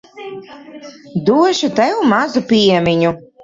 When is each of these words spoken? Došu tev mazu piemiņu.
Došu 1.31 1.71
tev 1.83 2.03
mazu 2.15 2.47
piemiņu. 2.53 3.17